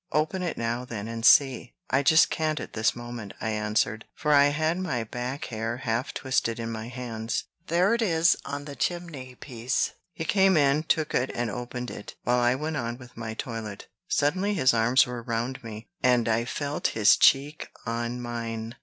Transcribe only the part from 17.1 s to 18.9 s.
cheek on mine.